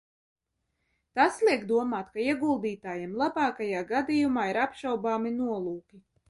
[1.19, 6.03] Tas liek domāt, ka ieguldītājiem labākajā gadījumā ir apšaubāmi nolūki.